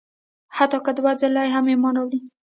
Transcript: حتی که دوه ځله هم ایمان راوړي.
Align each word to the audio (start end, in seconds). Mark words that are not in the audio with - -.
حتی 0.57 0.77
که 0.85 0.91
دوه 0.97 1.11
ځله 1.21 1.41
هم 1.55 1.65
ایمان 1.71 1.93
راوړي. 1.97 2.19